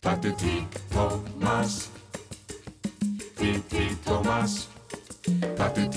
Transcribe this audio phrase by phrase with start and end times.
[0.00, 1.90] Taktu tí, Tómas
[3.34, 4.68] Tí, tí, Tómas
[5.56, 5.90] Taktu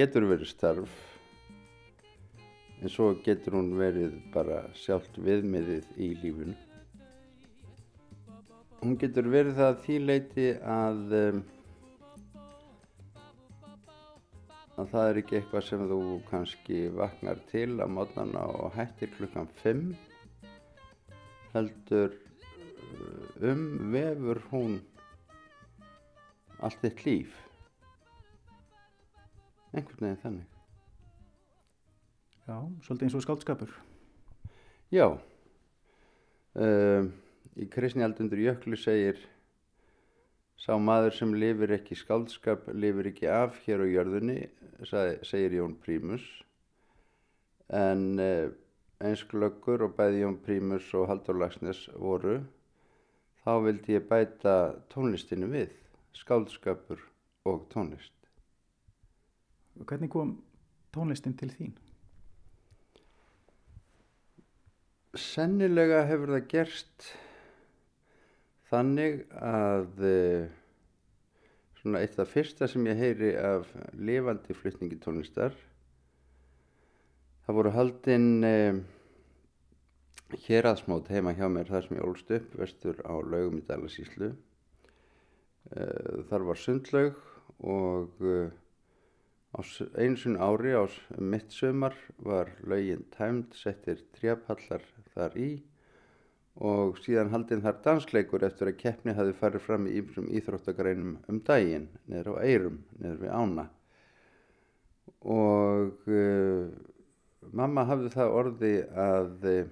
[0.00, 0.92] getur verið starf
[2.80, 6.54] en svo getur hún verið bara sjálft viðmiðið í lífinu.
[8.80, 11.02] Hún getur verið það að því leiti að,
[14.80, 19.52] að það er ekki eitthvað sem þú kannski vaknar til á mótnana og hættir klukkan
[19.60, 19.84] 5
[21.52, 22.16] heldur
[23.44, 24.80] um vefur hún
[26.64, 27.49] allt þitt líf
[29.74, 30.46] einhvern veginn þannig.
[32.46, 33.74] Já, svolítið eins og skáldskapur.
[34.90, 35.06] já.
[36.58, 37.12] Um,
[37.54, 39.20] í kristni aldundur jöklu segir
[40.58, 44.40] sá maður sem lifir ekki skáldskap lifir ekki af hér á jörðunni
[44.82, 46.24] segir Jón Prímus.
[47.70, 48.50] En uh,
[48.98, 52.40] eins glöggur og bæði Jón Prímus og Haldur Lagsnes voru
[53.44, 54.56] þá vildi ég bæta
[54.92, 55.70] tónlistinu við
[56.18, 57.06] skáldskapur
[57.46, 58.19] og tónlist
[59.78, 60.36] Hvernig kom
[60.94, 61.74] tónlistin til þín?
[65.18, 67.10] Sennilega hefur það gerst
[68.70, 70.44] þannig að uh,
[71.80, 73.66] svona eitt af fyrsta sem ég heyri af
[73.96, 75.56] lifandi flutningi tónlistar
[77.46, 78.78] það voru haldinn uh,
[80.46, 86.20] héraðsmót heima hjá mér þar sem ég ólst upp vestur á laugum í Dalasíslu uh,
[86.30, 87.18] þar var sundlaug
[87.58, 88.52] og uh,
[89.50, 94.84] Einu sinni ári á s- um mitt sömar var laugin tæmd, settir trjápallar
[95.14, 95.50] þar í
[96.60, 101.40] og síðan haldinn þar dansleikur eftir að keppni hafi farið fram í ýmsum íþróttagreinum um
[101.40, 103.66] daginn, niður á Eyrum, niður við Ána.
[105.20, 106.70] Og uh,
[107.50, 109.62] mamma hafði það orði að uh,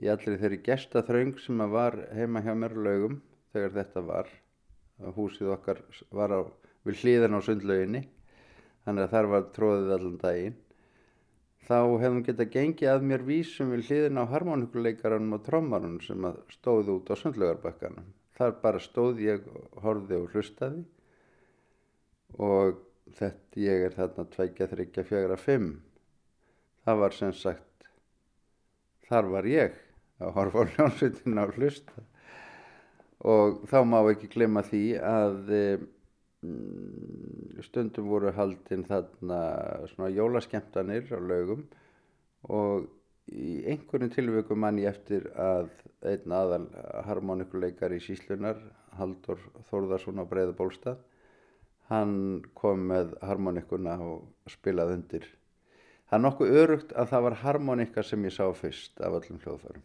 [0.00, 3.20] í allri þeirri gestaþröng sem var heima hjá mér laugum
[3.52, 4.28] þegar þetta var,
[5.16, 5.82] húsið okkar
[6.14, 6.40] var á,
[6.86, 8.08] við hliðan á sundlauginni,
[8.88, 10.60] þannig að þar var tróðið allan daginn.
[11.68, 16.40] Þá hefðum geta gengið að mér vísum við hliðin á harmonikuleikaranum og trommarunum sem að
[16.54, 20.84] stóðu út á sundlugarbakkanum þar bara stóð ég og horfði og hlustaði.
[22.38, 22.78] Og
[23.18, 25.70] þetta ég er þarna tveikja, þryggja, fjögra, fimm.
[26.86, 27.88] Það var sem sagt
[29.08, 29.76] þar var ég
[30.22, 32.04] að horfa á hljónsveitina og hlusta.
[33.28, 35.86] Og þá má ekki glemma því að eh,
[37.66, 39.40] stundum voru haldin þarna
[39.90, 41.64] svona jólaskemmtanir á laugum
[42.46, 42.86] og
[43.28, 45.72] í einhverjum tilveikum mann ég eftir að
[46.06, 46.68] einn aðal
[47.08, 48.60] harmonikuleikar í síslunar
[48.98, 51.02] Haldur Þórðarsson á Breiðabólstað
[51.90, 52.14] hann
[52.54, 55.28] kom með harmonikuna og spilaði undir.
[56.08, 59.84] Það er nokkuð örugt að það var harmonika sem ég sá fyrst af öllum hljóðfærum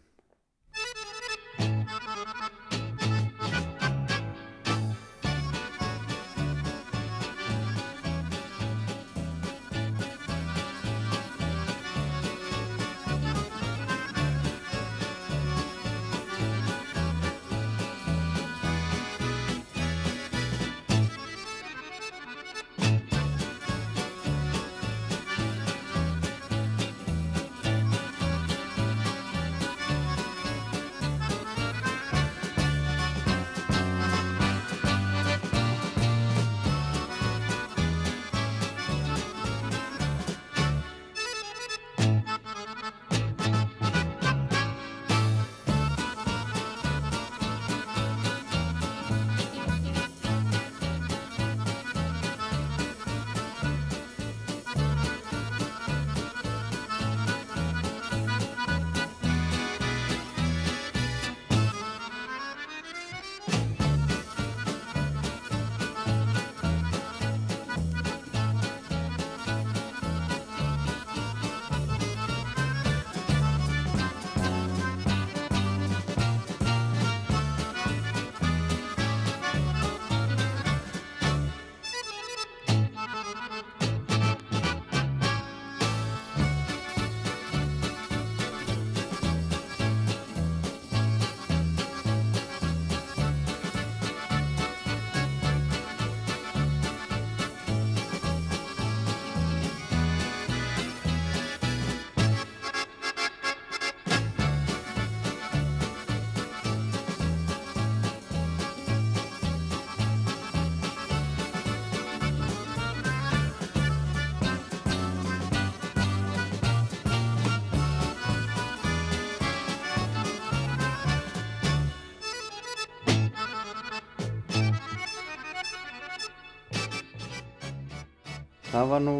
[128.84, 129.18] Það var nú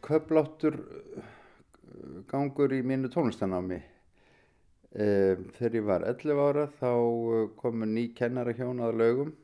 [0.00, 1.24] köpláttur uh,
[2.24, 3.76] gangur í mínu tónlistanámi.
[4.96, 9.34] Um, þegar ég var 11 ára þá uh, komu ný kennara hjón að lögum.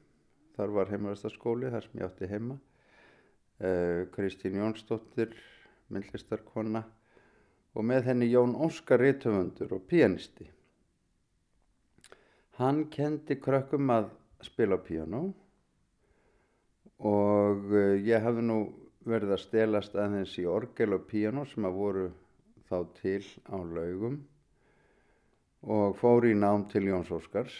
[0.56, 2.56] Þar var heimavæstaskóli, þar sem ég átti heima.
[3.60, 5.36] Uh, Kristín Jónsdóttir,
[5.92, 6.86] myndlistarkona
[7.76, 10.48] og með henni Jón Óskar Rítumundur og pianisti.
[12.56, 14.08] Hann kendi krökkum að
[14.40, 15.26] spila piano
[17.12, 18.62] og ég hafði nú
[19.08, 22.08] verið að stelast aðeins í orgel og piano sem að voru
[22.68, 24.18] þá til á laugum
[25.60, 27.56] og fór í nám til Jóns Óskars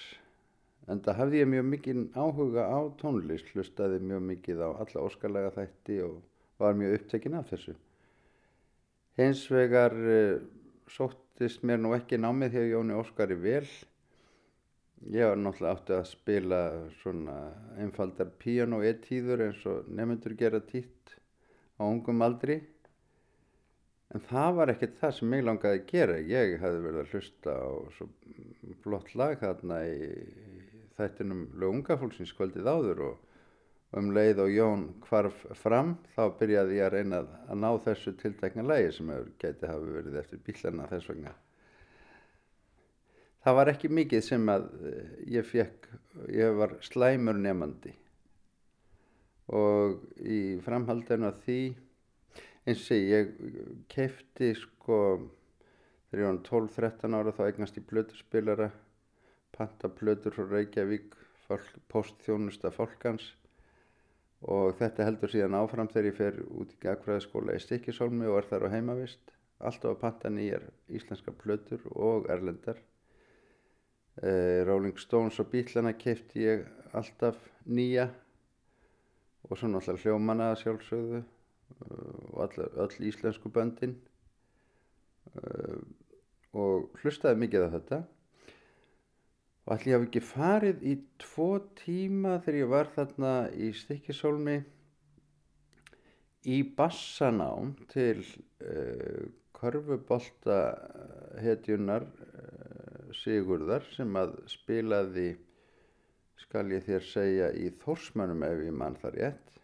[0.91, 5.53] en það hafði ég mjög mikið áhuga á tónlist, hlustaði mjög mikið á alla óskarlega
[5.57, 6.17] þætti og
[6.61, 7.75] var mjög upptekinn af þessu.
[9.21, 10.41] Hins vegar uh,
[10.91, 13.67] sóttist mér nú ekki námið hjá Jóni Óskari vel.
[15.09, 16.63] Ég var náttúrulega átti að spila
[17.01, 17.37] svona
[17.81, 21.00] einfaldar piano etíður eins og nefnendur gera títt
[21.81, 22.61] á ungum aldri.
[24.11, 26.19] En það var ekkert það sem mig langaði að gera.
[26.19, 27.71] Ég hefði verið að hlusta á
[28.85, 29.99] flott lag þarna í
[30.99, 36.93] þættinum lögungafólksins kvöldið áður og um leið og Jón hvarf fram þá byrjaði ég að
[36.95, 41.33] reyna að ná þessu tiltekna lægi sem getið hafi verið eftir bílana þess vegna.
[43.41, 45.89] Það var ekki mikið sem að eh, ég fekk,
[46.35, 47.95] ég var slæmur nefandi
[49.51, 51.61] og í framhaldinu að því
[52.69, 53.33] eins og ég
[53.91, 55.01] kefti sko
[56.11, 58.71] þegar ég var 12-13 ára þá eignast ég plöturspilara,
[59.55, 61.15] panta plötur frá Reykjavík,
[61.91, 63.33] postþjónusta fólkans.
[64.41, 68.49] Og þetta heldur síðan áfram þegar ég fer út í gagfræðaskóla í Stikisholmi og er
[68.49, 69.35] þar á heimavist.
[69.61, 72.79] Alltaf að panta nýjar íslenska plötur og erlendar.
[74.23, 76.65] Eh, Rolling Stones og Beatlana kefti ég
[76.97, 77.37] alltaf
[77.69, 78.09] nýja
[79.51, 81.27] og svo náttúrulega hljómana sjálfsögðu uh,
[82.31, 83.97] og all, öll íslensku böndin.
[85.35, 85.83] Uh,
[86.55, 88.01] og hlustaði mikið af þetta.
[89.67, 94.57] Og allir hafi ekki farið í tvo tíma þegar ég var þarna í Stikkisólmi
[96.51, 100.63] í bassanám til uh, körfubolta
[101.43, 105.31] hetjunar uh, Sigurðar sem að spilaði
[106.41, 109.57] skal ég þér segja í Þórsmönum ef ég mann það rétt.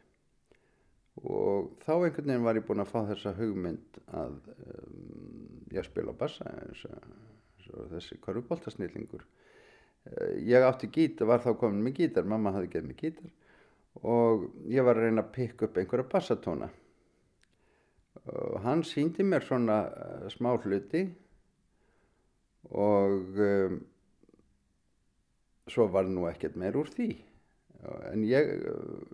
[1.25, 5.01] Og þá einhvern veginn var ég búin að fá þessa hugmynd að um,
[5.73, 6.85] ég spila á bassa eins
[7.73, 9.25] og þessi körfuboltasnýlingur
[10.47, 13.33] ég átti gítar, var þá komin með gítar mamma hafði gefið mig gítar
[14.07, 16.69] og ég var að reyna að pikka upp einhverja bassatóna
[18.27, 21.05] og hann síndi mér svona uh, smá hluti
[22.71, 23.81] og um,
[25.71, 27.11] svo var nú ekkert meir úr því.
[28.11, 28.51] En ég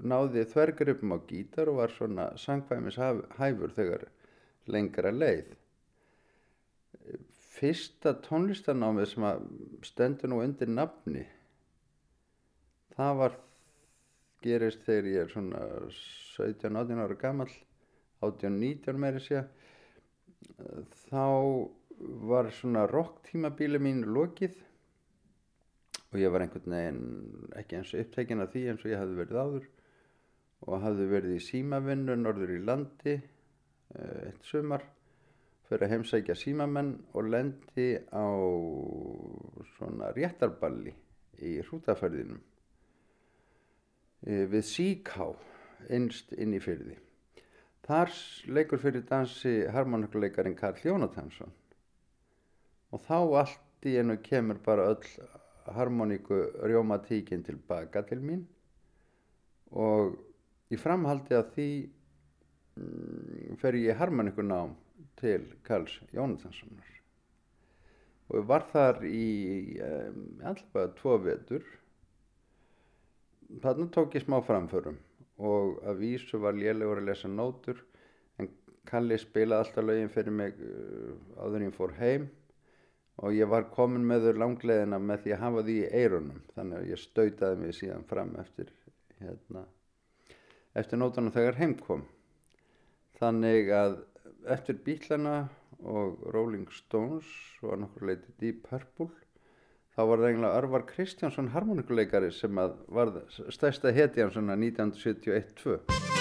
[0.00, 4.06] náði þvergripum á gítar og var svona sangvæmis hæfur þegar
[4.72, 5.52] lengra leið.
[7.52, 9.46] Fyrsta tónlistanámið sem að
[9.84, 11.26] stendur nú undir nafni
[12.96, 13.36] það var
[14.44, 15.62] gerist þegar ég er svona
[16.36, 17.52] 17-18 ára gammal
[18.22, 19.44] 18-19 meiri sé
[21.08, 21.26] þá
[22.32, 24.58] var svona rocktímabíli mín lokið
[26.12, 27.04] og ég var einhvern veginn
[27.56, 29.68] ekki eins og upptækin af því eins og ég hafði verið áður.
[30.62, 33.14] Og hafði verið í símavinnu norður í landi
[33.92, 34.84] eitt sumar
[35.68, 38.28] fyrir að heimsækja símamenn og lendi á
[39.74, 40.92] svona réttarballi
[41.42, 42.40] í hrútaferðinum
[44.22, 45.32] við Síká
[45.90, 46.94] innst inn í fyrði.
[47.82, 48.12] Þar
[48.54, 51.50] leikur fyrir dansi harmonikuleikarin Karl Jónatansson
[52.92, 55.08] og þá allt í enu kemur bara öll
[55.66, 58.46] harmoniku rjómatíkin tilbaka til mín
[59.72, 60.16] og
[60.72, 61.68] í framhaldi af því
[62.76, 64.74] mm, fer ég harmonikunám
[65.20, 66.92] til Karls Jónatanssonar
[68.32, 71.64] og var þar í um, allavega tvo vetur.
[73.60, 74.96] Þarna tók ég smá framförum
[75.42, 77.82] og að vísu var lélegur að lesa nótur
[78.40, 78.48] en
[78.88, 81.12] Kalli spilaði alltaf lögin fyrir mig uh,
[81.44, 82.30] áður ég fór heim
[83.20, 86.78] og ég var komin með þau langleðina með því að hafa því í eirunum þannig
[86.78, 88.70] að ég stautaði mig síðan fram eftir
[89.20, 89.64] hérna,
[90.78, 92.06] eftir nótunum þegar heim kom.
[93.20, 93.98] Þannig að
[94.50, 95.36] eftir Bílana
[95.82, 97.28] og Rolling Stones
[97.62, 99.10] og nokkur leiti Deep Purple
[99.92, 103.20] þá var það eiginlega Örvar Kristjánsson harmonikuleikari sem var
[103.52, 106.11] stærsta hetjan svona 1971-2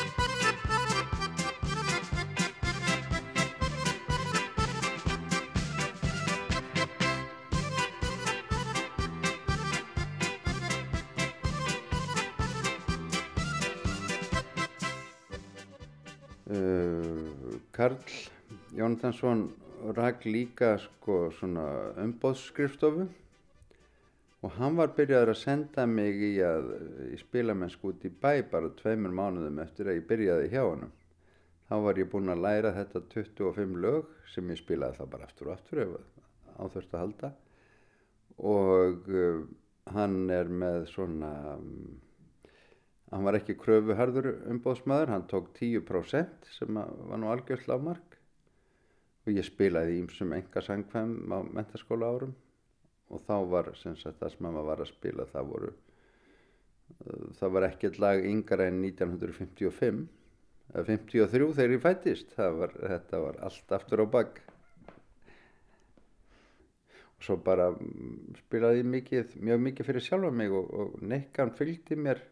[18.82, 19.44] Jónatansson
[19.94, 21.28] rak líka sko
[22.02, 23.06] umbóðsskrifstofu
[24.42, 26.72] og hann var byrjaður að senda mig í að
[27.14, 30.94] í spilamennsku út í bæ bara tveimur mánuðum eftir að ég byrjaði hjá honum.
[31.70, 35.52] Þá var ég búinn að læra þetta 25 lög sem ég spilaði það bara aftur
[35.52, 35.92] og aftur ef
[36.58, 37.32] áþurft að halda.
[38.52, 39.44] Og uh,
[39.94, 42.00] hann er með svona um,
[43.14, 48.11] hann var ekki kröfuharður umbóðsmaður, hann tók 10% sem var nú algjörð lágmark
[49.22, 52.36] og ég spilaði ímsum enga sangfæm á mentaskóla árum.
[53.12, 55.72] Og þá var sem sagt það sem maður var að spila það voru
[57.40, 60.02] það var ekkert lag yngra en 1955
[60.72, 62.34] eða 53 þegar ég fættist.
[62.38, 64.42] Var, þetta var allt aftur á bakk
[67.22, 67.70] og svo bara
[68.40, 72.24] spilaði ég mikið, mjög mikið fyrir sjálfa mig og, og nekkan fylgdi mér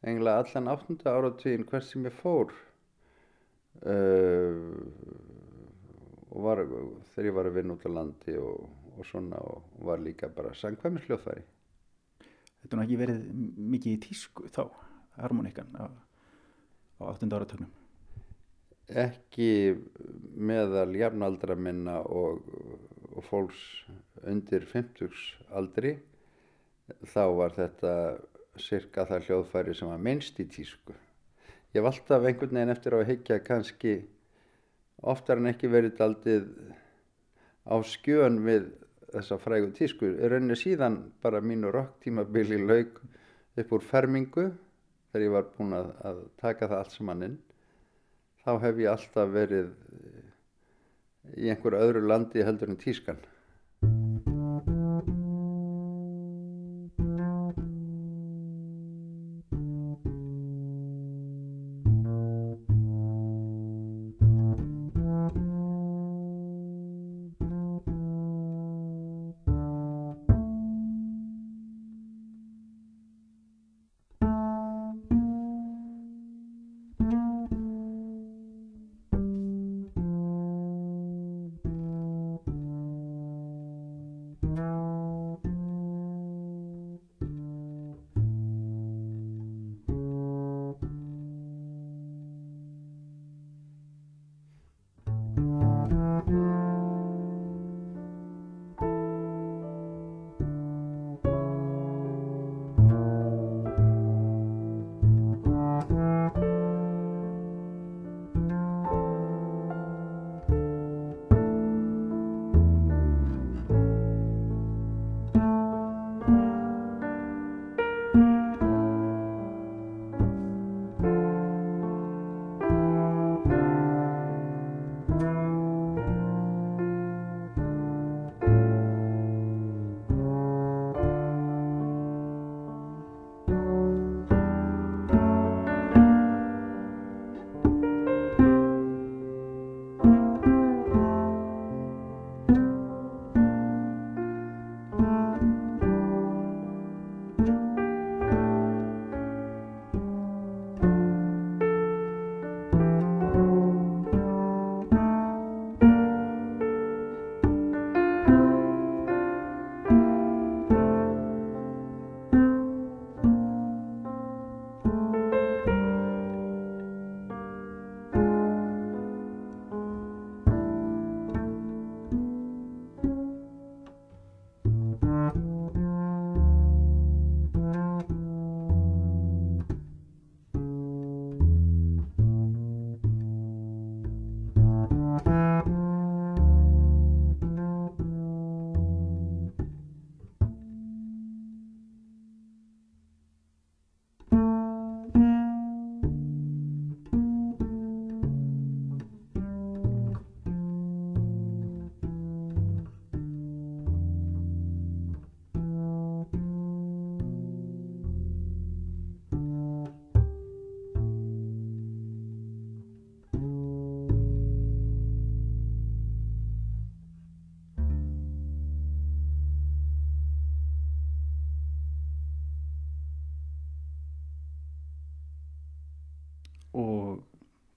[0.00, 2.54] eiginlega allan áttunda áratvíðin hvers sem ég fór.
[3.80, 4.80] Uh,
[6.30, 6.62] og var,
[7.14, 10.54] þegar ég var að vinna út á landi og, og svona og var líka bara
[10.58, 11.46] sangkvæmisljóðfæri
[12.60, 13.20] Þetta er nú ekki verið
[13.72, 14.66] mikið í tísku þá,
[15.16, 15.88] harmoníkan á,
[17.00, 17.70] á áttunda áratögnum
[18.90, 19.78] Ekki
[20.34, 22.42] meðal jafnaldra minna og,
[23.14, 23.60] og fólks
[24.26, 25.14] undir 50
[25.54, 25.94] aldri
[27.06, 27.92] þá var þetta
[28.60, 30.94] cirka það hljóðfæri sem var minnst í tísku.
[31.70, 33.94] Ég hef alltaf einhvern veginn eftir á að higgja kannski
[35.02, 36.40] oftar en ekki verið aldrei
[37.64, 38.70] á skjön við
[39.10, 40.10] þessa frægu tísku.
[40.20, 43.00] Rauninni síðan bara mínu rocktímabili laug
[43.58, 44.50] upp úr fermingu
[45.10, 47.38] þegar ég var búin að, að taka það allt saman inn.
[48.44, 49.72] Þá hef ég alltaf verið
[51.36, 53.18] í einhver öðru landi heldur en tískan.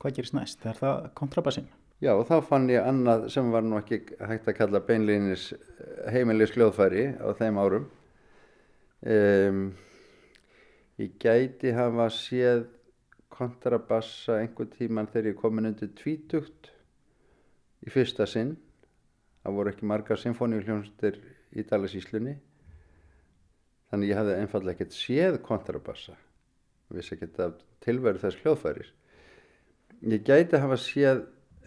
[0.04, 0.68] Hvað gerist næst?
[0.68, 1.72] Er það kontrabassin?
[2.04, 5.54] Já, og þá fann ég annað sem var nú ekki hægt að kalla beinleinis
[6.12, 7.86] heimilis gljóðfæri á þeim árum.
[9.08, 9.62] Um,
[11.00, 12.66] ég gæti hafa séð
[13.34, 16.70] kontrabassa einhver tíman þegar ég komin undir tvítugt
[17.84, 18.56] í fyrsta sinn
[19.44, 21.20] það voru ekki margar symfóníuljónstir
[21.58, 22.36] í Dalasíslunni
[23.92, 26.16] þannig ég hafði einfallega ekkert séð kontrabassa
[26.94, 28.94] vissi ekkert af tilveru þess hljóðfæris
[30.04, 31.22] ég gæti hafa séð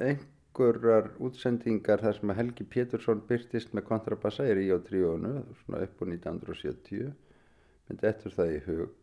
[0.05, 6.03] einhverjar útsendingar þar sem að Helgi Pétursson byrtist með kontrabassa í Ríó tríónu svona upp
[6.03, 7.15] á 1970
[7.89, 8.95] myndi eftir það í hug.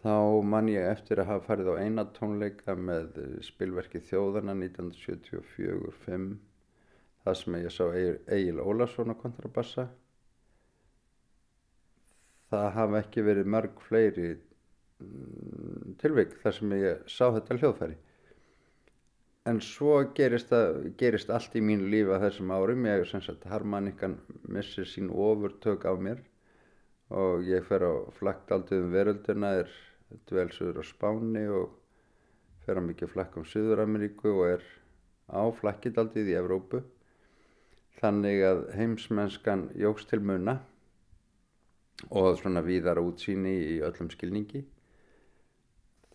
[0.00, 0.14] Þá
[0.54, 6.28] man ég eftir að hafa farið á eina tónleika með spilverki Þjóðana 1974-5
[7.20, 9.90] það sem ég sá Egil Ólason á kontrabassa.
[12.48, 18.06] Það hafa ekki verið mörg fleiri mm, tilvik þar sem ég sá þetta hljóðfæri
[19.50, 22.86] en svo gerist, það, gerist allt í mínu lífi að þessum árum.
[22.88, 26.22] Ég sem sagt harmanikan missir sín ofurtök á mér
[27.10, 29.70] og ég fer á flaktaldum verölduna er
[30.30, 31.72] dvelsuður á Spáni og
[32.64, 34.64] fer á mikið flakk um Suður-Ameríku og er
[35.26, 36.84] á flakkitaldið í Evrópu.
[38.00, 40.60] Þannig að heimsmennskan jógst til munna
[42.08, 44.62] og svona víðara útsýni í öllum skilningi.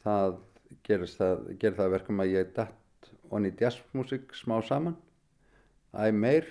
[0.05, 0.39] Það
[0.87, 2.81] gerir það, gerir það verkum að ég datt
[3.31, 4.97] onni jazzmusik smá saman.
[5.95, 6.49] Æg meir.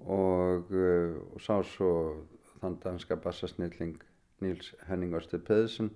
[0.00, 1.90] Og, uh, og sá svo
[2.60, 3.98] þann danska bassasnilling
[4.40, 5.90] Níls Henning Ørsted Pedersen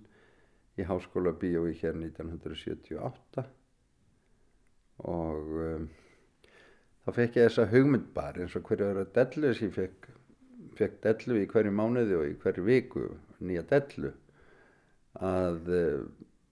[0.76, 3.44] í Háskóla Bíói hér 1978
[5.04, 5.86] og um,
[7.04, 9.48] þá fekk ég þessa hugmynd bara eins og hverju öðru dellu.
[9.48, 10.10] Þess ég fekk,
[10.78, 13.06] fekk dellu í hverju mánuði og í hverju viku
[13.40, 14.12] nýja dellu.
[15.24, 16.04] Að uh,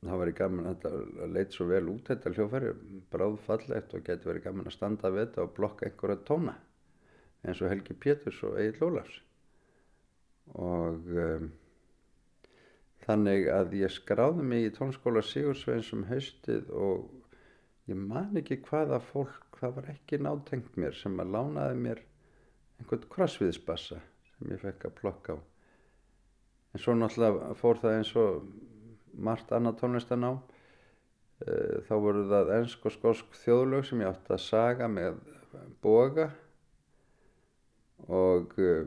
[0.02, 2.70] það var í gaman að það leit svo vel út þetta hljófæri
[3.12, 6.54] bráðfallegt og geti verið gaman að standa við þetta og blokka einhverja tóna
[7.46, 9.18] eins og Helgi Péturs og Egil Ólafs.
[10.58, 11.48] Og um,
[13.06, 17.06] þannig að ég skráði mig í tónskóla Sigursveins um haustið og
[17.90, 22.02] ég man ekki hvaða fólk, það var ekki nátengt mér sem að lánaði mér
[22.80, 25.40] einhvern krossviðsbassa sem ég fekk að plokka á.
[26.72, 28.46] En svo náttúrulega fór það eins og
[29.12, 30.32] margt annað tónlistan á
[31.88, 35.18] þá voru það ennsk og skósk þjóðlög sem ég átti að saga með
[35.82, 36.28] boga.
[38.10, 38.86] Og uh,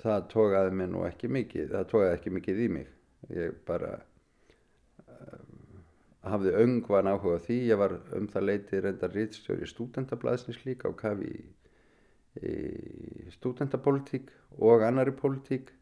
[0.00, 2.92] það tókaði mér nú ekki mikið það tókaði ekki mikið í mig.
[3.34, 3.92] Ég bara
[5.06, 5.44] uh,
[6.30, 7.60] hafði öngvan áhuga því.
[7.70, 11.44] Ég var um það leiti reyndar rítstjóri stúdentablaðsins líka og kafi í,
[12.42, 12.56] í
[13.36, 15.72] stúdentapolítík og annari polítík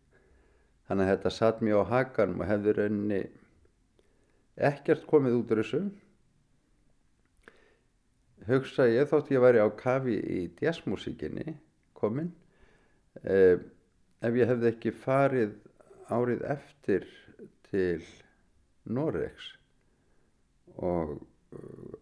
[0.89, 3.23] þannig að þetta satt mér á hakan og hefði rauninni
[4.57, 5.83] ekkert komið út úr þessu.
[8.49, 11.55] Hugsa ég þótt ég væri á kafi í jazzmusíkinni
[11.97, 12.29] komin
[13.25, 13.57] eh,
[14.21, 15.55] ef ég hefði ekki farið
[16.13, 17.07] árið eftir
[17.71, 18.03] til
[18.85, 19.55] Noregs
[20.77, 21.17] og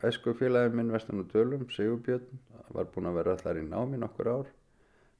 [0.03, 2.41] æskufélagin minn vestan og dölum, Sigurbjörn
[2.75, 4.51] var búin að vera allar í námi nokkur ár.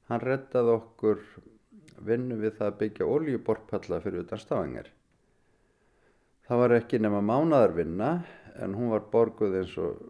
[0.09, 1.21] Hann rettaði okkur
[2.03, 4.89] vinnu við það að byggja oljuborpalla fyrir utan stafangar
[6.47, 8.09] það var ekki nema mánadarvinna
[8.63, 10.01] en hún var borguð eins og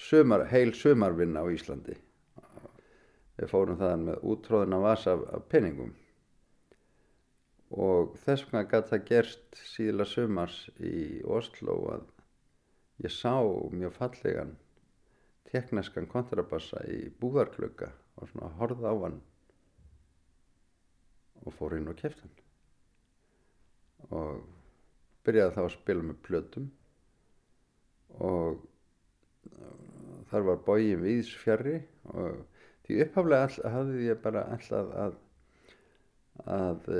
[0.00, 1.96] sumar, heil sumarvinna á Íslandi.
[3.40, 5.92] Við fórum þaðan með útróðina vasa af, af penningum
[7.70, 12.08] og þess vegna gæti það gerst síðla sumars í Oslo að
[13.04, 13.38] ég sá
[13.70, 14.56] mjög fallegan
[15.50, 19.20] tekneskan kontrabassa í búðarklöka og svona horða á hann
[21.40, 22.34] og fór inn og kæft hann.
[24.10, 24.59] Og
[25.26, 26.68] byrjaði þá að spila með plötum
[28.20, 28.60] og
[30.30, 31.76] þar var bógin viðs fjari
[32.14, 32.40] og
[32.86, 35.18] því upphaflega hafði ég bara alltaf að,
[36.56, 36.90] að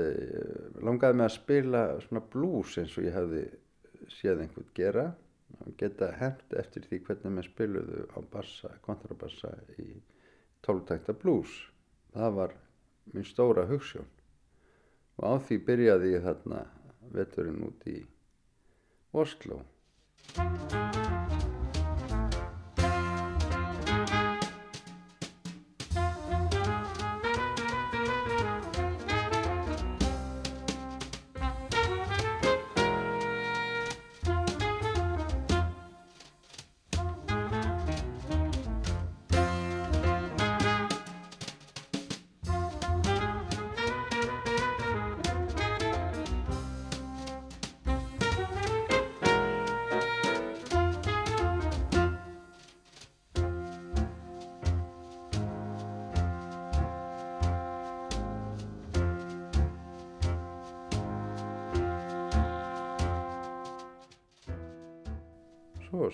[0.83, 3.43] langaði með að spila svona blues eins og ég hafði
[4.11, 5.05] séð einhvern gera
[5.61, 9.87] og geta hendt eftir því hvernig maður spiluðu á bassa, kontrabassa í
[10.65, 11.51] tóltækta blues.
[12.15, 12.55] Það var
[13.11, 14.07] minn stóra hugssjón
[15.19, 16.61] og á því byrjaði ég þarna
[17.09, 17.99] veturinn út í
[19.11, 19.63] Oslo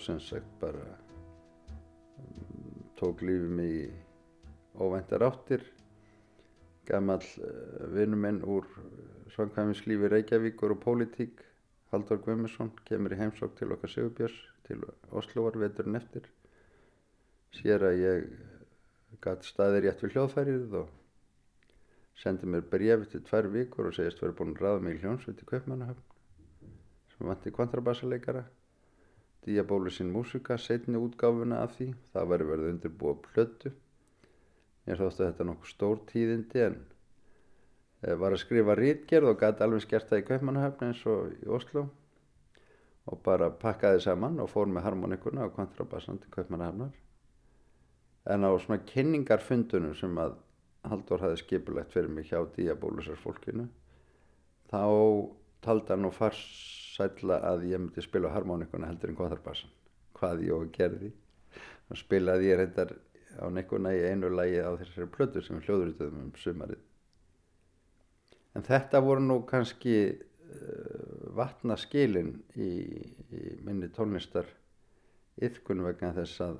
[0.01, 0.85] sem sagt bara
[2.19, 3.83] um, tók lífið mig í
[4.77, 5.63] óvæntar áttir.
[6.87, 8.67] Gammal uh, vinnu minn úr
[9.35, 11.43] svangkvæmislífi Reykjavíkur og pólitík
[11.91, 14.83] Haldur Guðmusson kemur í heimsók til okkar Sigurbjörns til
[15.15, 16.25] Oslovar veturinn eftir.
[17.55, 18.25] Sér að ég
[19.23, 20.89] gæti staðir rétt við hljóðfærið og
[22.17, 25.43] sendi mér brefi til tvær vikur og segist verið búin að ráða mig í hljónsveit
[25.43, 26.03] í Kaupmannahöfn
[27.13, 28.43] sem vanti kvantrabassaleikara
[29.45, 31.93] Diabólusinn músika setni útgáfuna af því.
[32.13, 33.71] Það væri verið undirbúa plötu.
[34.87, 36.77] Ég þóttu þetta nokkuð stór tíðindi en
[38.01, 41.87] var að skrifa rítgerð og gæti alveg skert það í Kaupmannahöfn eins og í Oslo
[43.07, 46.93] og bara pakkaði saman og fór með harmonikuna og kontrabassan til Kaupmannahöfnar
[48.33, 50.37] en á svona kynningarfundunum sem að
[50.87, 53.65] Haldur hafi skipulegt fyrir mig hjá Diabólusar fólkinu
[54.71, 54.83] þá
[55.65, 56.15] taldi hann og
[56.97, 59.73] farsætla að ég myndi spila harmonikuna heldur en kontrabassan
[60.17, 61.11] hvað ég gerði.
[61.89, 62.93] Og spilaði ég reyndar
[63.37, 66.79] á neikuna í einu lagi á þessari plötu sem hljóðurítuðum um sumarið.
[68.55, 72.71] En þetta voru nú kannski uh, vatna skilin í,
[73.29, 74.49] í minni tónlistar
[75.37, 76.57] yfkun vegna þess að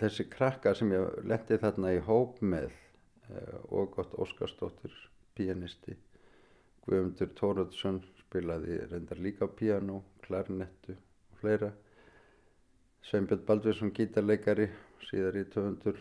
[0.00, 2.72] þessi krakkar sem ég letti þarna í hóp með
[3.74, 4.92] og gott Óskarsdóttir,
[5.34, 5.96] pianisti,
[6.86, 11.72] Guðmundur Tóruðsson spilaði reyndar líka piano, klarinettu og fleira,
[13.06, 14.68] Sveinbjörn Baldvinsson gítarleikari,
[15.06, 15.98] síðar í töfundur,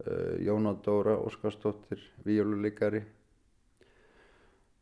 [0.00, 3.02] Uh, Jóna Dóra Óskarsdóttir, víjóluleikari.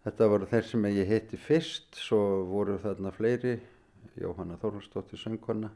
[0.05, 3.57] Þetta voru þeir sem ég hitti fyrst, svo voru þarna fleiri,
[4.15, 5.73] Jóhanna Þórhalsdóttir söngkonna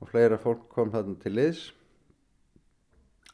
[0.00, 1.66] og fleira fólk kom þarna til liðs.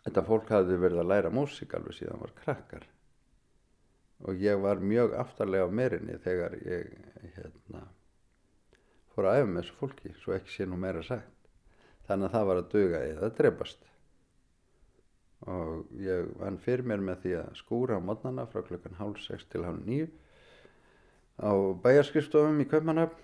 [0.03, 2.91] Þetta fólk hafði verið að læra músík alveg síðan var krakkar
[4.27, 6.89] og ég var mjög aftarlega á merinni þegar ég
[7.37, 7.85] hérna,
[9.15, 11.35] fór að æfa með þessu fólki, svo ekki sé nú meira sagt.
[12.09, 13.89] Þannig að það var að duga eða drefast
[15.47, 19.47] og ég vann fyrir mér með því að skúra á modnana frá klukkan hálf 6
[19.53, 20.09] til hálf 9
[21.39, 21.51] á
[21.85, 23.21] bæjarskrifstofum í Kaupmannhöfn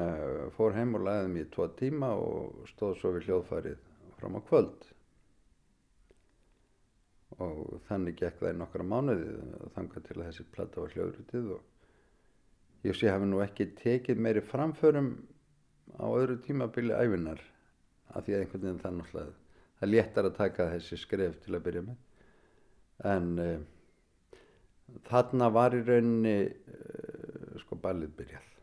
[0.00, 3.82] uh, fór heim og lagði mér tvo tíma og stóð svo við hljóðfærið
[4.16, 4.88] fram á kvöld
[7.44, 9.34] og þannig gekk það í nokkra mánuði
[9.76, 14.42] þanga til að þessi platta var hljóðrutið og ég sé hafi nú ekki tekið meiri
[14.44, 15.12] framförum
[15.98, 17.42] á öðru tímabili æfinar
[18.14, 19.34] af því að einhvern veginn það náttúrulega
[19.78, 21.98] það léttar að taka þessi skref til að byrja með.
[23.06, 23.58] En uh,
[25.06, 28.57] þarna var í rauninni uh, sko ballið byrjað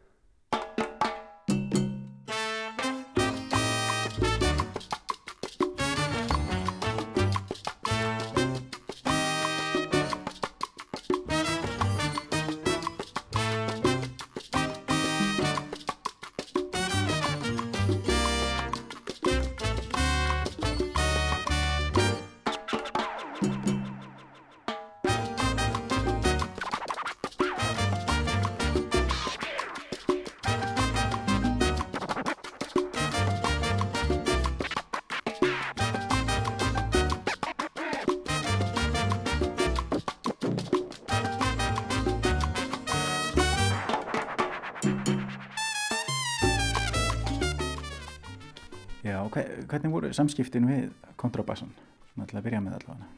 [50.16, 50.90] samskiptin við
[51.22, 51.72] kontrabassan?
[52.14, 53.14] Svona til að byrja með allavega.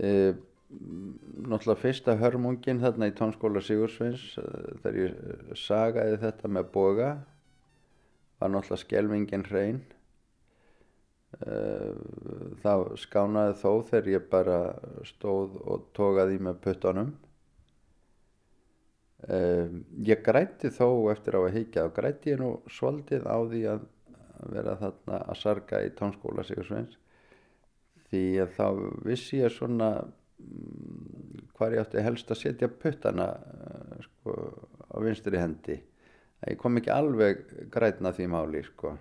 [0.00, 0.38] Uh,
[0.70, 7.08] náttúrulega fyrsta hörmungin þarna í tónskóla Sigursveins uh, þegar ég eh, sagaði þetta með boga
[8.40, 9.80] var náttúrulega skelvingin hrein
[11.42, 11.96] uh,
[12.62, 14.60] það skánaði þó þegar ég bara
[15.10, 17.12] stóð og tókaði með puttunum
[19.26, 19.66] uh,
[20.06, 23.88] ég grætti þó eftir á að higgja og grætti ég nú svolítið á því að
[24.48, 26.96] vera þarna að sarga í tónskóla Sigursveins
[28.10, 28.66] því að þá
[29.06, 34.36] vissi ég svona mm, hvar ég átti helst að setja puttana uh, sko,
[34.90, 35.78] á vinstri hendi.
[36.48, 38.96] Ég kom ekki alveg grætna því máli sko.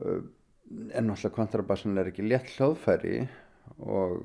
[0.00, 0.20] uh,
[0.70, 3.24] en náttúrulega kontrabassin er ekki létt hljóðfæri
[3.82, 4.20] og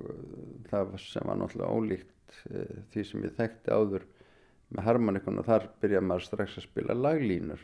[0.69, 4.09] það sem var náttúrulega ólíkt uh, því sem ég þekkti áður
[4.73, 5.45] með harmonikuna.
[5.45, 7.61] Þar byrja maður strax að spila laglínur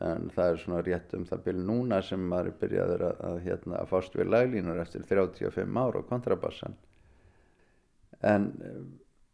[0.00, 3.78] en það er svona rétt um það byrja núna sem maður byrjaður að, að, hérna,
[3.82, 6.76] að fást við laglínur eftir 35 ára á kontrabassan.
[8.22, 8.78] En eh,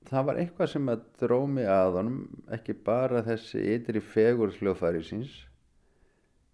[0.09, 2.18] það var eitthvað sem að drómi að honum
[2.57, 5.37] ekki bara þessi ytri fegur hljóðfæri síns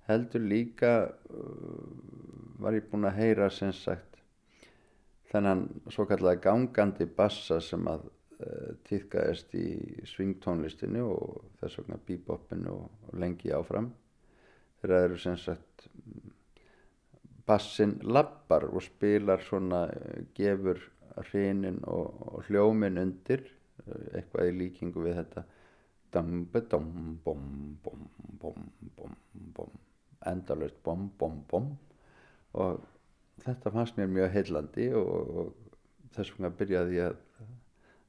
[0.08, 0.94] heldur líka
[1.32, 1.84] uh,
[2.60, 4.20] var ég búinn að heyra sem sagt
[5.32, 8.04] þennan svo kallega gangandi bassa sem að
[8.88, 9.66] týðkaðist í
[10.10, 13.92] svingtónlistinu og þess vegna bebopinu og, lengi áfram.
[14.80, 15.86] Þegar það eru sem sagt
[17.46, 20.80] bassin lappar og spilar svona uh, gefur
[21.30, 23.44] hrinin og, og hljómin undir
[23.84, 25.44] uh, eitthvað í líkingu við þetta.
[26.14, 26.90] Dam-be-dom
[27.24, 27.44] bom
[27.82, 28.08] bom
[28.40, 29.16] bom bom
[29.56, 29.78] bom.
[30.30, 31.72] Endalust bom bom bom.
[32.54, 32.80] Og
[33.44, 37.16] þetta fannst mér mjög heillandi og, og þess vegna byrjaði ég að,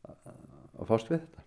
[0.09, 1.44] að fást við þetta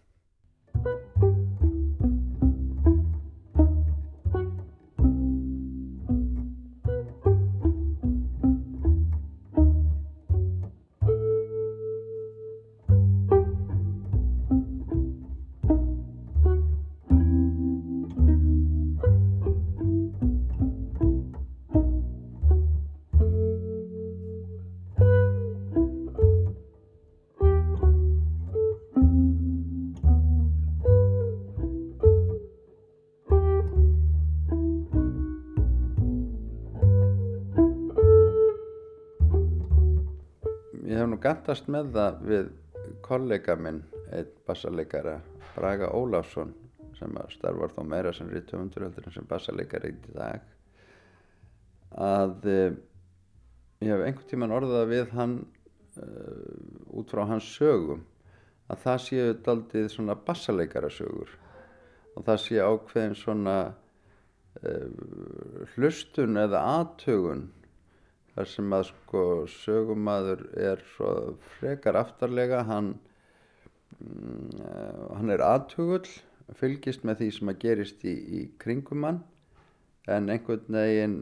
[41.49, 42.49] gandast með það við
[43.01, 43.79] kollega minn,
[44.13, 45.15] einn bassaleikara,
[45.55, 46.51] Braga Ólafsson,
[46.99, 50.45] sem starfar þó meira sem rítumundur heldur en sem bassaleikari í dag,
[51.97, 52.77] að uh,
[53.81, 55.39] ég hef einhvern tíman orðað við hann
[55.97, 58.05] uh, út frá hans sögum,
[58.69, 61.33] að það séu daldið svona bassaleikara sögur
[62.13, 64.89] og það séu ákveðin svona uh,
[65.79, 67.49] hlustun eða aðtögun
[68.39, 69.21] þar sem að sko
[69.51, 71.13] sögumadur er svo
[71.57, 72.93] frekar aftarlega hann
[73.99, 74.61] mm,
[75.19, 76.07] hann er aðtugull
[76.61, 79.19] fylgist með því sem að gerist í, í kringum hann
[80.15, 81.19] en einhvern veginn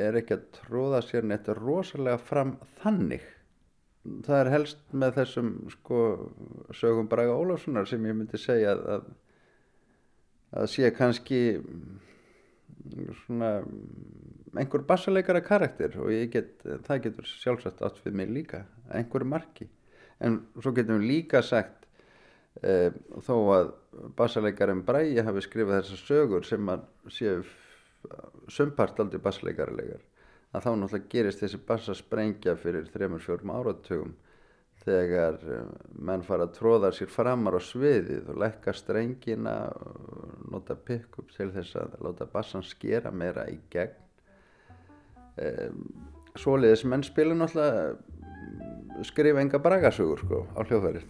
[0.00, 3.22] er ekki að tróða sér neitt rosalega fram þannig.
[4.24, 6.00] Það er helst með þessum sko
[6.76, 9.06] sögum Braga Ólafssonar sem ég myndi segja að,
[10.56, 11.40] að sé kannski
[13.24, 13.52] svona
[14.54, 16.52] einhver bassaleikara karakter og get,
[16.86, 19.68] það getur sjálfsagt átt fyrir mig líka einhverju marki.
[20.22, 21.86] En svo getum við líka sagt
[22.62, 22.90] e,
[23.26, 23.72] þó að
[24.16, 27.40] bassaleikarin Bræi hafi skrifað þessar sögur sem að séu
[28.52, 30.04] sumpart aldrei bassaleikarilegar
[30.54, 34.14] að þá náttúrulega gerist þessi bassasprengja fyrir þremur fjórum áratugum
[34.86, 35.40] þegar
[35.98, 41.50] menn fara að tróða sér framar á sviðið og lekka strengina og nota pick-up til
[41.54, 44.05] þess að láta bassan skera meira í gegn
[46.36, 51.04] svoleiðis menn spila náttúrulega skrifa enga bragasögur sko á hljóðverið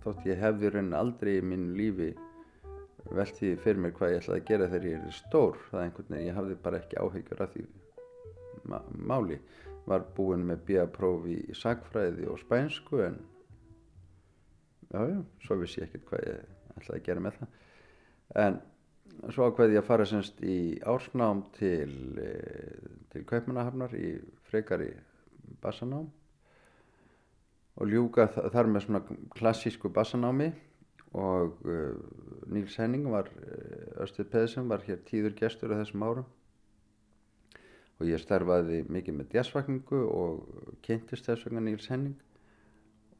[0.00, 2.10] þótt ég hefði raun aldrei í mínu lífi
[3.16, 5.58] velti fyrir mér hvað ég ætlaði að gera þegar ég er stór.
[5.70, 7.64] Það er einhvern veginn, ég hafði bara ekki áhyggjur af því.
[8.70, 9.38] Ma máli
[9.90, 13.16] var búinn með bíaprófi í sagfræði og spænsku en
[14.90, 17.58] jájá, já, svo vissi ég ekkert hvað ég ætlaði að gera með það.
[18.44, 18.60] En
[19.34, 21.92] svo ákveði ég að fara semst í ársnám til,
[23.10, 24.14] til Kaupmannahafnar í
[24.50, 24.92] frekari
[25.62, 26.08] bassanám
[27.80, 29.02] og ljúka þar með svona
[29.34, 30.50] klassísku bassanámi
[31.12, 31.94] og uh,
[32.46, 36.28] Níls Henning var uh, Östuð Peðsson var hér tíður gestur á þessum árum.
[38.00, 42.16] Og ég starfaði mikið með jazzvakningu og kynntist þess vegna Níls Henning.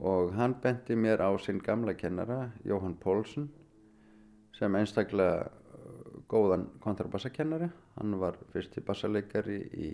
[0.00, 3.50] Og hann benti mér á sinn gamla kennara Jóhann Pólsson
[4.56, 5.50] sem einstaklega
[6.30, 7.68] góðan kontrabassakennari.
[7.98, 9.90] Hann var fyrsti bassaleikari í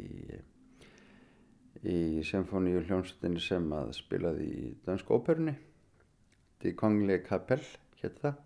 [1.87, 5.57] í symfóníu hljómsveitinni sem að spilaði í Dönsk óperunni
[6.63, 7.65] Die Konglige Kapell
[8.03, 8.43] hétt það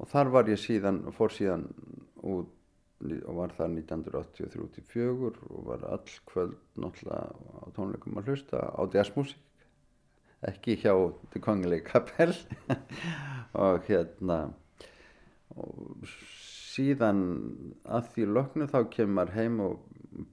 [0.00, 1.68] og þar var ég síðan fór síðan
[2.24, 2.52] út
[3.04, 9.40] og var þar 1983-84 og var all kvöld náttúrulega á tónleikum að hlusta á jazzmusík
[10.44, 10.92] ekki hjá
[11.32, 12.34] Die Konglige Kapell
[13.66, 14.38] og hérna
[15.54, 16.06] og
[16.74, 17.20] síðan
[17.84, 19.82] að því loknu þá kemur heim og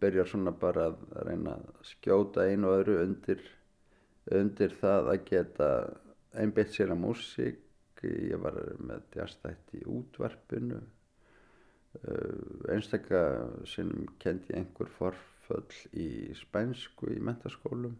[0.02, 3.44] byrjar svona bara að reyna að skjóta einu og öðru undir,
[4.32, 5.70] undir það að geta
[6.38, 7.60] einbeitt sér að músík.
[8.08, 10.80] Ég var með jazzstætt í útvarpinu.
[12.72, 13.22] Einstakka
[13.68, 17.98] sinnum kendi ég einhver forföll í spænsku í mentaskólum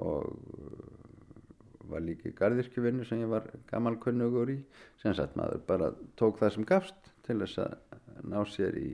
[0.00, 0.32] og
[1.90, 4.58] var líka í gardirkjuvinnu sem ég var gammal kunnugur í.
[5.02, 7.78] Sem sagt maður bara tók það sem gafst til þess að
[8.30, 8.90] ná sér í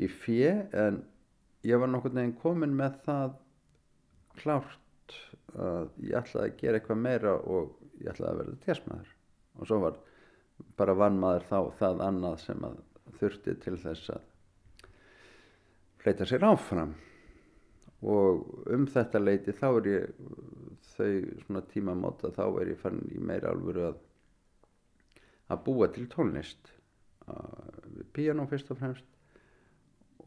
[0.00, 1.02] í fjö en
[1.66, 3.34] ég var nokkur neginn komin með það
[4.40, 5.16] klárt
[5.58, 9.12] að ég ætlaði að gera eitthvað meira og ég ætlaði að verða tjásmaður
[9.58, 10.00] og svo var
[10.80, 12.80] bara vann maður þá það annað sem að
[13.20, 14.26] þurfti til þess að
[16.00, 16.92] fleita sér áfram.
[18.00, 20.20] Og um þetta leiti þá er ég
[20.94, 21.10] þau
[21.44, 23.98] svona tímamóta þá er ég fann í meira alvöru að
[25.50, 26.70] að búa til tónlist
[28.14, 29.06] piano fyrst og fremst.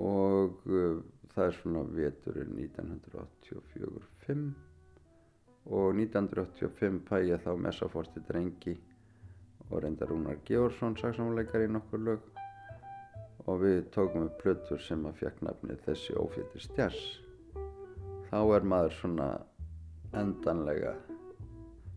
[0.04, 1.00] Og uh,
[1.34, 4.46] það er svona veturinn 1984-5
[5.66, 8.76] og 1985 fæ ég þá messaforti drengi
[9.70, 12.30] og reyndar Rúnar Georgsson saksamleikar í nokkur lög.
[13.48, 17.02] Og við tókum upp plötur sem að fekk nafni þessi óféttir stjars
[18.32, 19.28] þá er maður svona
[20.18, 20.96] endanlega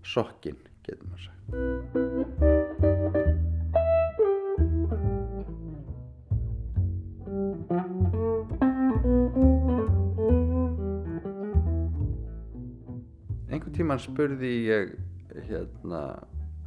[0.04, 2.55] sokkin getur maður sagt
[13.86, 14.88] tíman spurði ég
[15.46, 15.98] hérna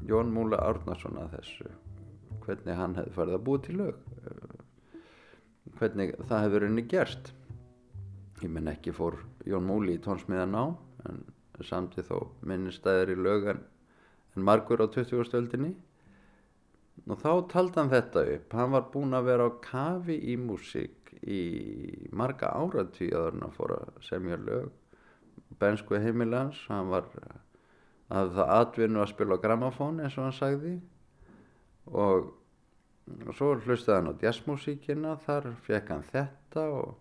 [0.08, 1.65] Jón Múla Árnason að þessu
[2.45, 3.97] hvernig hann hefði farið að búa til lög
[5.82, 7.34] hvernig það hefur henni gerst.
[8.39, 10.65] Ég menn ekki fór Jón Múli í tónsmiðan á
[11.12, 11.19] en
[11.60, 13.65] samtið þó minnistæðir í lögan
[14.38, 15.27] en margur á 20.
[15.27, 15.75] stöldinni
[17.03, 18.60] og þá taldi hann þetta upp.
[18.62, 21.43] Hann var búinn að vera á kafi í músík í
[22.15, 24.71] marga áratvíðar en að fóra semja lög
[25.60, 27.08] bensku heimilans hann var
[28.10, 30.74] að það atvinnu að spila á grammafón eins og hann sagði.
[31.90, 32.32] Og,
[33.26, 36.98] og svo hlustaði hann á jazzmusíkina þar fekk hann þetta og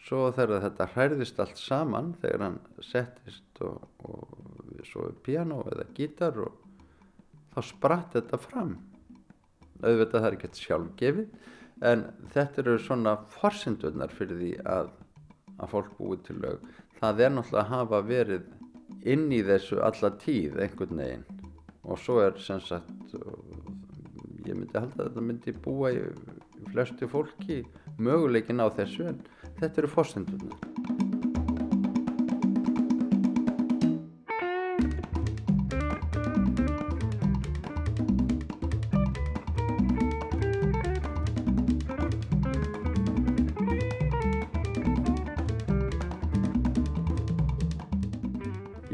[0.00, 6.38] svo þegar þetta hærðist allt saman þegar hann settist og, og svo piano eða gítar
[6.40, 6.56] og
[7.54, 8.76] þá spratt þetta fram.
[9.80, 14.90] Auðvitað það er ekki sjálfgefið en þetta eru svona forsendurnar fyrir því að,
[15.56, 16.66] að fólk búið til lög
[17.00, 18.48] það er náttúrulega að hafa verið
[19.08, 21.26] inn í þessu alla tíð einhvern veginn.
[21.88, 23.14] Og svo er sem sagt
[24.46, 26.04] ég myndi halda að þetta myndi búa í
[26.72, 27.62] flestu fólki
[28.00, 29.24] möguleikin á þessu en
[29.60, 30.79] þetta eru fórsendurnar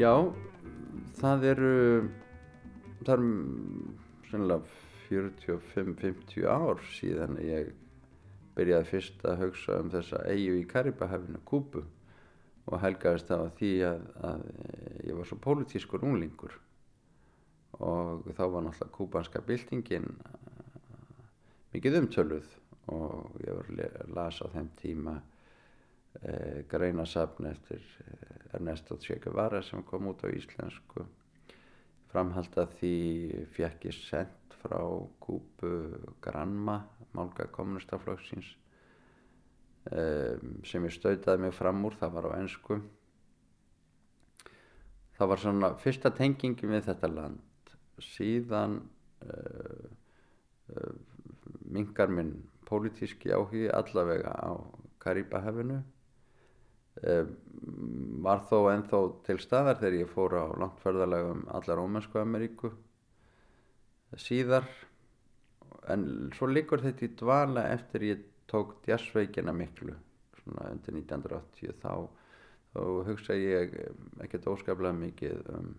[0.06, 0.12] Já,
[1.18, 1.70] það eru,
[3.00, 3.22] það er
[4.28, 4.74] sennilega
[5.08, 7.72] 45-50 ár síðan ég
[8.54, 11.82] byrjaði fyrst að hugsa um þessa eigu í Karibahafinu, Kúbu
[12.70, 14.46] og helgaðist það á því að, að
[15.08, 16.54] ég var svo pólitískur unglingur.
[17.80, 20.06] Og þá var náttúrulega kúbanska byltingin
[21.74, 22.54] mikið umtöluð
[22.94, 25.18] og ég var að lasa á þeim tíma
[26.22, 27.82] eh, greinasafn eftir
[28.54, 31.06] Ernesto Che Guevara sem kom út á íslensku.
[32.12, 32.94] Framhald að því
[33.56, 34.80] fekk ég sendt frá
[35.22, 35.72] Kúbu
[36.22, 36.78] Granma
[37.16, 38.52] málga kommunistaflokksins
[39.90, 42.80] um, sem ég stautaði mig fram úr, það var á ennsku
[45.16, 47.74] það var svona fyrsta tengingi við þetta land.
[48.04, 48.78] Síðan
[49.24, 49.86] uh,
[50.72, 50.96] uh,
[51.72, 52.34] mingar minn
[52.68, 54.52] pólitíski áhugi allavega á
[55.02, 55.80] Karibahefinu
[58.26, 62.72] var þó ennþá til staðar þegar ég fór á langtferðalega um allar ómennsku Ameríku
[64.16, 64.68] síðar.
[65.92, 69.94] En svo liggur þetta í dvala eftir ég tók jazzveikina miklu
[70.40, 72.06] svona undir 1980 þá,
[72.72, 72.80] þá
[73.10, 73.74] hugsa ég
[74.22, 75.72] ekkert óskaplega mikið um,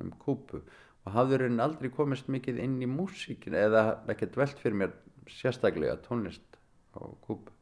[0.00, 4.82] um kúpu og hafður henni aldrei komist mikið inn í músíkin eða ekkert velt fyrir
[4.82, 4.96] mér
[5.30, 6.60] sérstaklega tónlist
[6.96, 7.52] á kúpu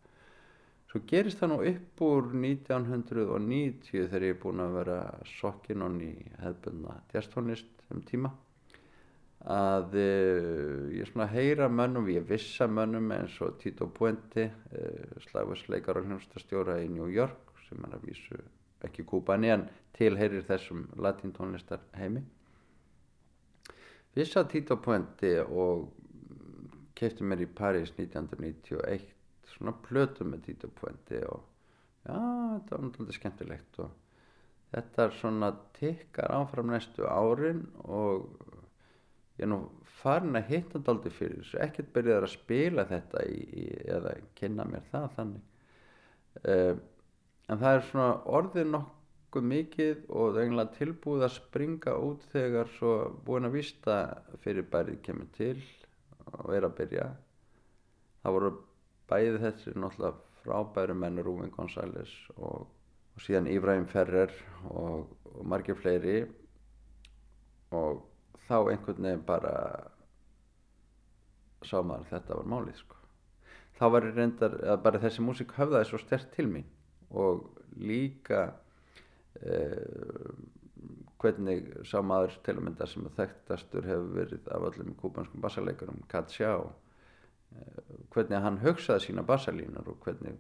[0.89, 4.99] svo gerist það nú upp úr 1990 þegar ég er búin að vera
[5.39, 8.33] sokkin og ný hefðbundna jazztónlist um tíma
[9.49, 16.01] að uh, ég svona heyra mönnum, ég vissa mönnum eins og Tito Puente uh, slagversleikar
[16.01, 18.41] og hljómsdastjóra í New York sem er að vísu
[18.85, 22.23] ekki kúbani en tilheyrir þessum latintónlistar heimi.
[24.17, 25.93] Vissa Tito Puente og
[26.99, 29.18] kefti mér í Paris 1991
[29.55, 31.43] svona plötu með Tito Puente og
[32.05, 33.97] já, þetta var náttúrulega skemmtilegt og
[34.73, 38.29] þetta er svona tikkar áfram næstu árin og
[39.39, 39.63] ég er nú
[40.01, 44.67] farin að hitta daldi fyrir þessu, ekkert byrjaði að spila þetta í, í, eða kynna
[44.69, 45.45] mér það þannig.
[46.45, 46.75] Uh,
[47.49, 52.27] en það er svona orðið nokkuð mikið og það er eiginlega tilbúið að springa út
[52.35, 52.95] þegar svo
[53.27, 53.99] búin að vista
[54.45, 55.57] fyrir bærið kemur til
[56.29, 57.09] og er að byrja.
[58.23, 58.53] Það voru
[59.09, 62.67] bæðið þessi náttúrulega frábæru menn Rúvin Gonzáles og
[63.19, 64.31] og síðan Íbrahim Ferrer
[64.71, 66.21] og, og margir fleiri
[67.75, 68.05] og
[68.47, 69.55] þá einhvern veginn bara
[71.67, 73.01] sá maður að þetta var málið sko.
[73.75, 76.71] þá var ég reyndar að bara þessi músík höfðaði svo stert til mín
[77.11, 77.43] og
[77.75, 78.45] líka
[79.43, 80.31] eh,
[81.19, 86.53] hvernig sá maður til að mynda sem þekktastur hefur verið af öllum kúbanskum bassaleikurum Katsjá
[86.55, 86.71] eh,
[88.13, 90.37] hvernig hann hugsaði sína bassalínar og hvernig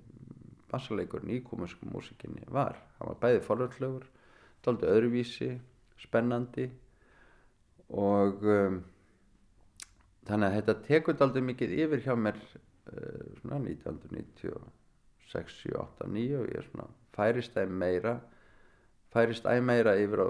[0.68, 2.76] bassaleikurinn í kúbanskum músikinni var.
[2.98, 4.06] Hann var bæði forvöldlegur,
[4.64, 5.52] tóldi öðruvísi
[5.98, 6.68] spennandi
[7.88, 8.82] og um,
[10.28, 16.26] þannig að þetta tekur aldrei mikið yfir hjá mér uh, svona 1996, 7, 8, 9
[16.42, 18.18] og ég er svona færist æg meira
[19.14, 20.28] færist æg meira yfir á,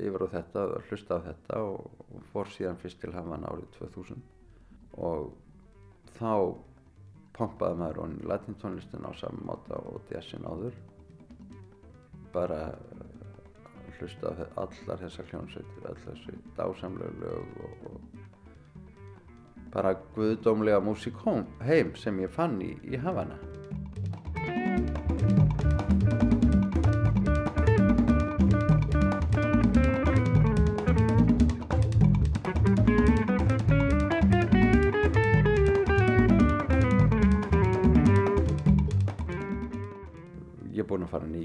[0.00, 4.24] yfir á þetta hlusta á þetta og, og fór síðan fyrst til Havan árið 2000
[5.04, 5.34] og
[6.18, 6.54] þá
[7.34, 10.76] pompaði maður onni latintónlistin á saman máta og jazzin áður.
[12.34, 12.60] Bara
[13.98, 14.32] hlusta á
[14.64, 17.98] allar þessar hljónsveitir allar þessi dásamlega lög og, og
[19.74, 21.18] bara guðdómlega músík
[21.66, 23.38] heim sem ég fann í, í Havana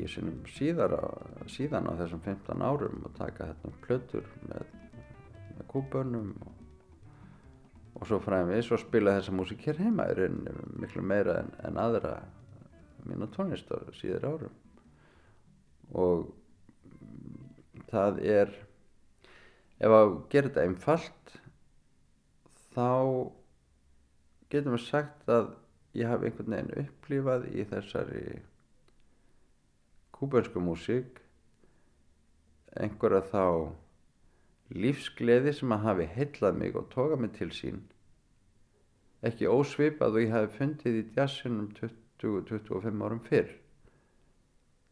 [0.10, 1.06] búinn að fara nýju sinnum síðar á,
[1.48, 4.66] síðan á þessum 15 árum og taka hérna plötur með,
[5.58, 6.54] með kúbörnum og,
[7.96, 10.08] og svo fræðum við svo spila þessa músík hér heima.
[10.10, 10.32] Er
[10.80, 12.24] miklu meira en, en aðra
[13.06, 14.56] mínu tónlist á síðar árum.
[15.94, 16.34] Og
[17.90, 18.54] það er
[19.80, 21.40] ef að gera þetta einfalt
[22.76, 23.32] þá
[24.50, 25.56] getum við sagt að
[25.98, 28.42] ég hafi einhvern veginn upplifað í þessari
[30.20, 31.22] kúbönsku músík
[32.80, 33.46] einhverja þá
[34.76, 37.80] lífsgleði sem að hafi heillað mig og tókað mig til sín
[39.26, 43.52] ekki ósvipað og ég hafi fundið í jazzinum 20-25 árum fyrr.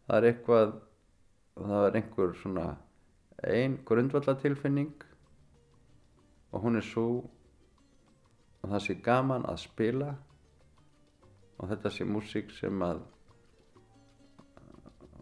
[0.07, 0.73] Það er eitthvað
[1.57, 2.67] það er einhver svona
[3.47, 5.05] ein grundvallatilfinning
[6.51, 7.07] og hún er svo
[8.61, 10.13] og það sé gaman að spila
[11.57, 13.03] og þetta sé músík sem að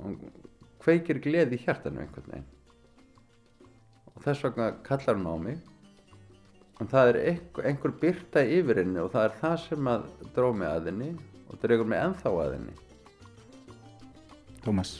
[0.01, 0.17] hún
[0.83, 2.51] kveikir gleði í hjartanu einhvern veginn.
[4.15, 5.63] Og þess vegna kallar hún á mig.
[6.81, 10.49] En það er einhver, einhver byrta yfir henni og það er það sem að dró
[10.51, 11.11] mig að henni
[11.47, 12.75] og dregur mig ennþá að henni.
[14.65, 14.97] Tómas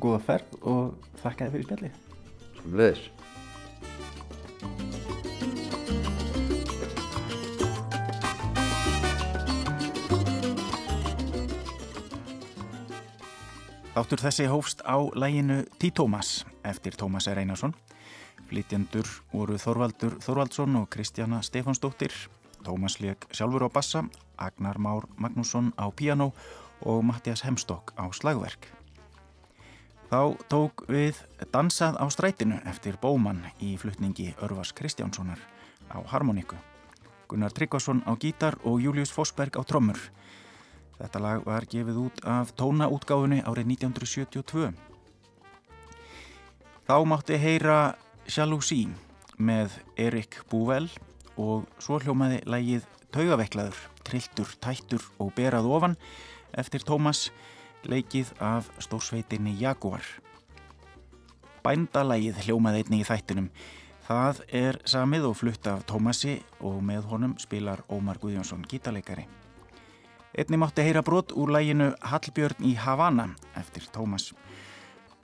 [0.00, 1.90] góða ferð og þakka þið fyrir spjalli
[2.60, 3.02] sem leðis
[14.02, 17.38] Þáttur þessi hófst á læginu T-Thomas eftir Tómas R.
[17.38, 17.70] Einarsson.
[18.50, 22.10] Flytjendur voru Þorvaldur Þorvaldsson og Kristjana Stefansdóttir.
[22.66, 24.02] Tómas leik sjálfur á bassa,
[24.34, 26.32] Agnar Már Magnússon á piano
[26.82, 28.66] og Mattias Hemstokk á slagverk.
[30.10, 31.22] Þá tók við
[31.54, 35.38] Dansað á strætinu eftir Bóman í flutningi Örvas Kristjánssonar
[35.94, 36.58] á harmoníku.
[37.30, 40.10] Gunnar Tryggvason á gítar og Július Fossberg á trommur.
[40.98, 44.72] Þetta lag var gefið út af tónaútgáfunni árið 1972.
[46.86, 47.94] Þá mátti heyra
[48.28, 48.90] Jalousie
[49.38, 50.88] með Erik Búvel
[51.40, 53.76] og svo hljómaði lagið Taugaveiklaður,
[54.06, 55.96] Trilltur, Tættur og Berað ofan
[56.58, 57.30] eftir Tómas
[57.88, 60.04] leikið af stórsveitinni Jaguar.
[61.62, 63.52] Bændalægið hljómaði einni í þættinum.
[64.06, 69.28] Það er samið og flutt af Tómasi og með honum spilar Ómar Guðjónsson gítarleikari.
[70.32, 73.26] Einni mátti heyra brot úr læginu Hallbjörn í Havana
[73.60, 74.30] eftir Tómas.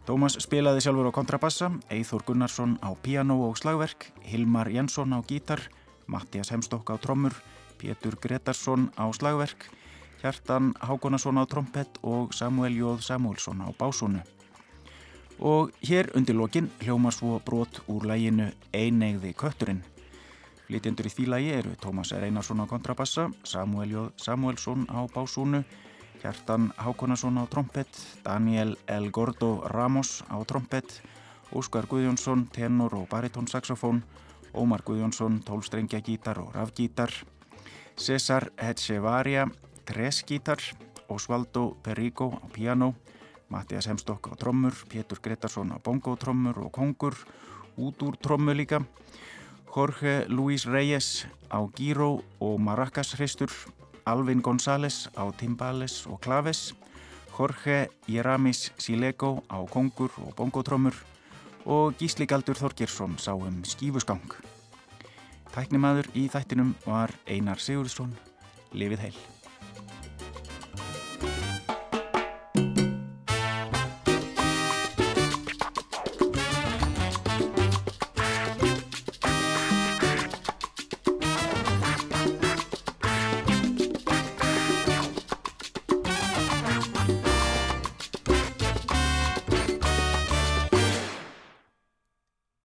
[0.04, 5.64] Tómas spilaði sjálfur á kontrabassa, Eithor Gunnarsson á piano og slagverk, Hilmar Jensson á gítar,
[6.06, 7.32] Mattias Hemstokk á trommur,
[7.80, 9.70] Pétur Gretarsson á slagverk,
[10.20, 14.20] Hjartan Hákonarsson á trompet og Samuel Jóð Samuelsson á básónu.
[15.40, 19.80] Og hér undir lokin hljóma svo brot úr læginu Einegði kötturinn.
[20.68, 24.00] Flytjendur í því lagi eru Tómas Einarsson á kontrabassa, Samuel J.
[24.20, 25.62] Samuelsson á básúnu,
[26.20, 27.88] Hjartan Hákonarsson á trompet,
[28.20, 29.08] Daniel L.
[29.08, 31.00] Gordo Ramos á trompet,
[31.56, 34.04] Óskar Guðjónsson, tenor og baritónsaxofón,
[34.52, 37.16] Ómar Guðjónsson, tólstrengja gítar og rafgítar,
[37.96, 39.48] Cesar Echevarria,
[39.88, 40.60] tresgítar,
[41.08, 42.92] Osvaldo Perigo á piano,
[43.48, 47.16] Mattias Hemstokk á trommur, Pétur Gretarsson á bongotrommur og kongur,
[47.80, 48.84] út úr trommu líka,
[49.68, 53.50] Jorge Luis Reyes á gíró og maracas hristur,
[54.04, 56.74] Alvin González á timbales og klaves,
[57.36, 60.96] Jorge Jeramis Silego á kongur og bongotrómur
[61.66, 64.32] og Gísli Galdur Þorgersson sá um skífuskang.
[65.52, 68.16] Tæknimaður í þættinum var Einar Sigurðsson,
[68.72, 69.37] lifið heil.